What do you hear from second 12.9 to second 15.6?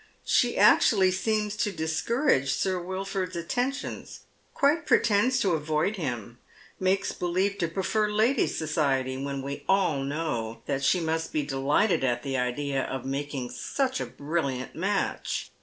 •f making such a brilliant match."